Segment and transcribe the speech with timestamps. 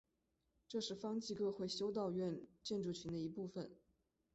[0.67, 3.69] 这是方济各会修道院建筑群的一部分。